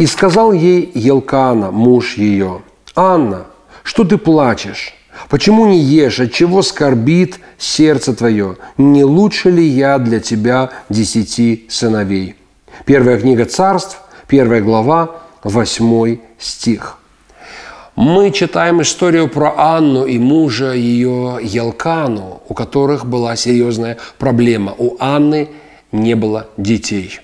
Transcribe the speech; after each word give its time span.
И 0.00 0.06
сказал 0.06 0.52
ей 0.52 0.90
Елкана, 0.94 1.70
муж 1.70 2.16
ее, 2.16 2.62
«Анна, 2.96 3.48
что 3.82 4.02
ты 4.02 4.16
плачешь? 4.16 4.94
Почему 5.28 5.66
не 5.66 5.78
ешь? 5.78 6.20
От 6.20 6.32
чего 6.32 6.62
скорбит 6.62 7.38
сердце 7.58 8.14
твое? 8.14 8.56
Не 8.78 9.04
лучше 9.04 9.50
ли 9.50 9.62
я 9.62 9.98
для 9.98 10.18
тебя 10.18 10.70
десяти 10.88 11.66
сыновей?» 11.68 12.34
Первая 12.86 13.18
книга 13.18 13.44
царств, 13.44 14.00
первая 14.26 14.62
глава, 14.62 15.20
восьмой 15.44 16.22
стих. 16.38 16.96
Мы 17.94 18.30
читаем 18.30 18.80
историю 18.80 19.28
про 19.28 19.52
Анну 19.58 20.06
и 20.06 20.18
мужа 20.18 20.72
ее 20.72 21.40
Елкану, 21.42 22.40
у 22.48 22.54
которых 22.54 23.04
была 23.04 23.36
серьезная 23.36 23.98
проблема. 24.18 24.74
У 24.78 24.96
Анны 24.98 25.50
не 25.92 26.14
было 26.14 26.48
детей. 26.56 27.20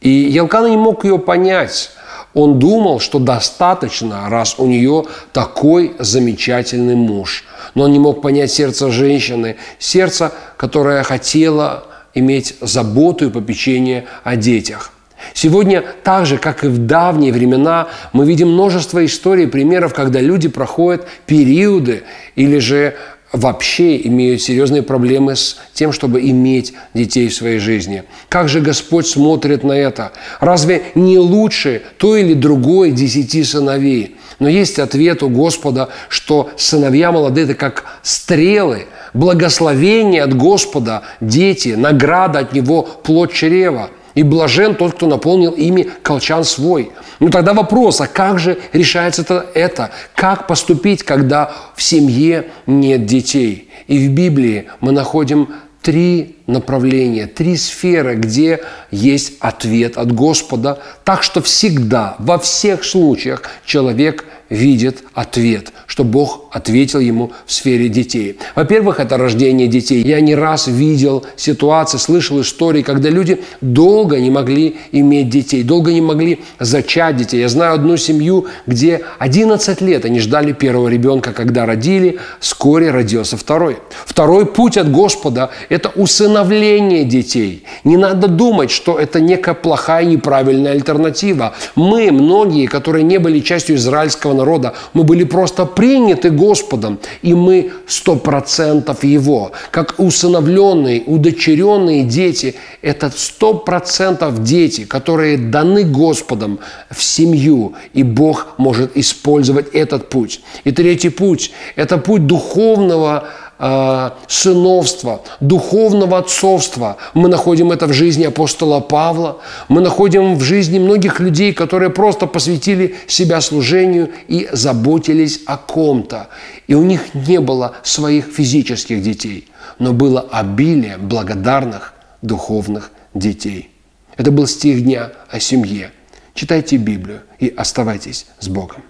И 0.00 0.08
Елкана 0.08 0.66
не 0.66 0.76
мог 0.76 1.04
ее 1.04 1.20
понять. 1.20 1.92
Он 2.34 2.58
думал, 2.58 3.00
что 3.00 3.18
достаточно, 3.18 4.28
раз 4.28 4.56
у 4.58 4.66
нее 4.66 5.04
такой 5.32 5.94
замечательный 5.98 6.94
муж. 6.94 7.44
Но 7.74 7.84
он 7.84 7.92
не 7.92 7.98
мог 7.98 8.22
понять 8.22 8.52
сердце 8.52 8.90
женщины, 8.90 9.56
сердце, 9.78 10.32
которое 10.56 11.02
хотело 11.02 11.84
иметь 12.14 12.56
заботу 12.60 13.26
и 13.26 13.30
попечение 13.30 14.06
о 14.24 14.36
детях. 14.36 14.92
Сегодня, 15.34 15.84
так 16.04 16.26
же, 16.26 16.38
как 16.38 16.64
и 16.64 16.68
в 16.68 16.86
давние 16.86 17.32
времена, 17.32 17.88
мы 18.12 18.24
видим 18.24 18.52
множество 18.52 19.04
историй, 19.04 19.48
примеров, 19.48 19.92
когда 19.92 20.20
люди 20.20 20.48
проходят 20.48 21.06
периоды 21.26 22.04
или 22.36 22.58
же 22.58 22.94
вообще 23.32 24.00
имеют 24.06 24.42
серьезные 24.42 24.82
проблемы 24.82 25.36
с 25.36 25.58
тем, 25.74 25.92
чтобы 25.92 26.20
иметь 26.30 26.72
детей 26.94 27.28
в 27.28 27.34
своей 27.34 27.58
жизни. 27.58 28.04
Как 28.28 28.48
же 28.48 28.60
Господь 28.60 29.06
смотрит 29.06 29.64
на 29.64 29.72
это? 29.72 30.12
Разве 30.40 30.84
не 30.94 31.18
лучше 31.18 31.82
то 31.98 32.16
или 32.16 32.34
другое 32.34 32.90
десяти 32.90 33.44
сыновей? 33.44 34.16
Но 34.38 34.48
есть 34.48 34.78
ответ 34.78 35.22
у 35.22 35.28
Господа, 35.28 35.88
что 36.08 36.50
сыновья 36.56 37.12
молодые– 37.12 37.44
это 37.46 37.54
как 37.54 37.84
стрелы, 38.02 38.86
благословение 39.12 40.22
от 40.22 40.36
Господа, 40.36 41.02
дети, 41.20 41.70
награда 41.70 42.40
от 42.40 42.52
Него, 42.52 42.82
плод 42.82 43.32
чрева– 43.32 43.90
и 44.18 44.24
блажен 44.24 44.74
тот, 44.74 44.94
кто 44.94 45.06
наполнил 45.06 45.52
ими 45.52 45.88
колчан 46.02 46.42
свой. 46.42 46.90
Ну 47.20 47.30
тогда 47.30 47.54
вопрос, 47.54 48.00
а 48.00 48.08
как 48.08 48.40
же 48.40 48.58
решается 48.72 49.22
это? 49.22 49.46
это? 49.54 49.90
Как 50.16 50.48
поступить, 50.48 51.04
когда 51.04 51.52
в 51.76 51.82
семье 51.84 52.48
нет 52.66 53.06
детей? 53.06 53.68
И 53.86 54.08
в 54.08 54.10
Библии 54.10 54.66
мы 54.80 54.90
находим 54.90 55.50
три 55.82 56.34
направления, 56.48 57.28
три 57.28 57.56
сферы, 57.56 58.16
где 58.16 58.58
есть 58.90 59.34
ответ 59.38 59.96
от 59.96 60.10
Господа. 60.10 60.80
Так 61.04 61.22
что 61.22 61.40
всегда, 61.40 62.16
во 62.18 62.40
всех 62.40 62.82
случаях 62.82 63.44
человек 63.64 64.24
видит 64.50 65.04
ответ, 65.14 65.72
что 65.86 66.04
Бог 66.04 66.46
ответил 66.50 67.00
ему 67.00 67.32
в 67.46 67.52
сфере 67.52 67.88
детей. 67.88 68.38
Во-первых, 68.54 69.00
это 69.00 69.16
рождение 69.16 69.68
детей. 69.68 70.02
Я 70.02 70.20
не 70.20 70.34
раз 70.34 70.66
видел 70.66 71.24
ситуации, 71.36 71.98
слышал 71.98 72.40
истории, 72.40 72.82
когда 72.82 73.10
люди 73.10 73.42
долго 73.60 74.18
не 74.18 74.30
могли 74.30 74.76
иметь 74.92 75.28
детей, 75.28 75.62
долго 75.62 75.92
не 75.92 76.00
могли 76.00 76.40
зачать 76.58 77.16
детей. 77.16 77.40
Я 77.40 77.48
знаю 77.48 77.74
одну 77.74 77.96
семью, 77.96 78.46
где 78.66 79.02
11 79.18 79.80
лет 79.82 80.04
они 80.04 80.20
ждали 80.20 80.52
первого 80.52 80.88
ребенка, 80.88 81.32
когда 81.32 81.66
родили, 81.66 82.18
вскоре 82.40 82.90
родился 82.90 83.36
второй. 83.36 83.78
Второй 84.06 84.46
путь 84.46 84.76
от 84.78 84.90
Господа– 84.90 85.50
это 85.68 85.90
усыновление 85.90 87.04
детей. 87.04 87.64
Не 87.84 87.96
надо 87.96 88.28
думать, 88.28 88.70
что 88.70 88.98
это 88.98 89.20
некая 89.20 89.54
плохая, 89.54 90.04
неправильная 90.04 90.72
альтернатива. 90.72 91.54
Мы, 91.74 92.10
многие, 92.10 92.66
которые 92.66 93.02
не 93.02 93.18
были 93.18 93.40
частью 93.40 93.76
израильского 93.76 94.37
народа, 94.38 94.74
мы 94.94 95.04
были 95.04 95.24
просто 95.24 95.66
приняты 95.66 96.30
Господом, 96.30 96.98
и 97.22 97.34
мы 97.34 97.72
сто 97.86 98.16
процентов 98.16 99.04
Его. 99.04 99.52
Как 99.70 99.94
усыновленные, 99.98 101.02
удочеренные 101.06 102.04
дети– 102.04 102.54
это 102.82 103.12
сто 103.14 103.54
процентов 103.54 104.42
дети, 104.42 104.84
которые 104.84 105.36
даны 105.36 105.84
Господом 105.84 106.58
в 106.90 107.02
семью, 107.02 107.74
и 107.92 108.02
Бог 108.02 108.54
может 108.58 108.96
использовать 108.96 109.68
этот 109.74 110.08
путь. 110.08 110.40
И 110.64 110.72
третий 110.72 111.10
путь– 111.10 111.52
это 111.76 111.98
путь 111.98 112.26
духовного 112.26 113.28
сыновства, 113.58 115.22
духовного 115.40 116.18
отцовства. 116.18 116.96
Мы 117.14 117.28
находим 117.28 117.72
это 117.72 117.86
в 117.86 117.92
жизни 117.92 118.24
апостола 118.24 118.80
Павла, 118.80 119.38
мы 119.68 119.80
находим 119.80 120.36
в 120.36 120.42
жизни 120.42 120.78
многих 120.78 121.20
людей, 121.20 121.52
которые 121.52 121.90
просто 121.90 122.26
посвятили 122.26 122.94
себя 123.08 123.40
служению 123.40 124.10
и 124.28 124.48
заботились 124.52 125.40
о 125.46 125.56
ком-то. 125.56 126.28
И 126.68 126.74
у 126.74 126.84
них 126.84 127.14
не 127.14 127.40
было 127.40 127.72
своих 127.82 128.26
физических 128.26 129.02
детей, 129.02 129.48
но 129.78 129.92
было 129.92 130.20
обилие 130.30 130.96
благодарных 130.98 131.94
духовных 132.22 132.92
детей. 133.14 133.70
Это 134.16 134.30
был 134.30 134.46
стих 134.46 134.84
дня 134.84 135.12
о 135.30 135.40
семье. 135.40 135.92
Читайте 136.34 136.76
Библию 136.76 137.22
и 137.40 137.48
оставайтесь 137.48 138.26
с 138.38 138.48
Богом. 138.48 138.82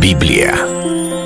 Библия 0.00 0.97